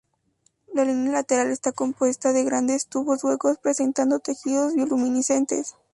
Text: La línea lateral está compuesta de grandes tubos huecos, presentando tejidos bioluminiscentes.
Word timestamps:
La 0.73 0.83
línea 0.83 1.11
lateral 1.13 1.51
está 1.51 1.73
compuesta 1.73 2.33
de 2.33 2.43
grandes 2.43 2.87
tubos 2.87 3.23
huecos, 3.23 3.59
presentando 3.59 4.17
tejidos 4.17 4.73
bioluminiscentes. 4.73 5.75